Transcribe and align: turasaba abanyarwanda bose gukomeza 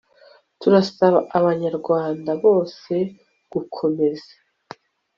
turasaba 0.59 1.19
abanyarwanda 1.37 2.31
bose 2.43 2.93
gukomeza 3.51 4.33